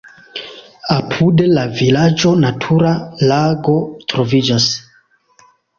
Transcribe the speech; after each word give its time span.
Apud 0.95 1.43
la 1.57 1.65
vilaĝo 1.81 2.33
natura 2.47 2.97
lago 3.35 3.79
troviĝas. 4.15 4.71